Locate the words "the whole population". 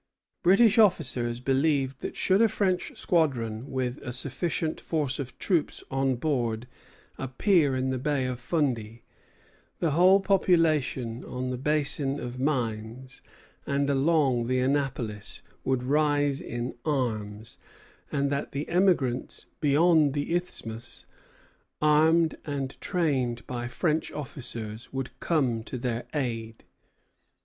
9.77-11.23